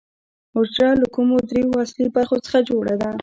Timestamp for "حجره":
0.55-0.91